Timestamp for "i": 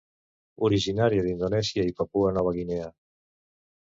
1.91-1.95